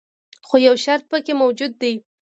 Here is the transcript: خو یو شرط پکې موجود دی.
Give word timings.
خو 0.47 0.55
یو 0.67 0.75
شرط 0.83 1.03
پکې 1.11 1.33
موجود 1.41 1.71
دی. 1.81 1.93